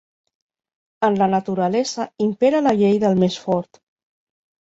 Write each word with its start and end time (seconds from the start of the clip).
En 1.07 1.17
la 1.21 1.27
naturalesa 1.33 2.07
impera 2.27 2.63
la 2.69 2.73
llei 2.79 2.97
del 3.03 3.21
més 3.25 3.39
fort. 3.43 3.81